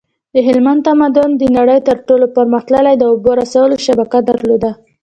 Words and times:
د 0.33 0.35
هلمند 0.47 0.81
تمدن 0.87 1.29
د 1.37 1.43
نړۍ 1.57 1.79
تر 1.87 1.97
ټولو 2.07 2.25
پرمختللی 2.35 2.95
د 2.97 3.03
اوبو 3.11 3.31
رسولو 3.41 3.75
شبکه 3.85 4.19
درلوده 4.29 4.71